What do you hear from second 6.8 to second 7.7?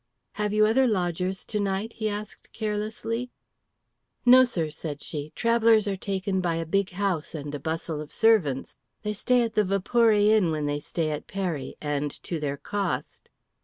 house and a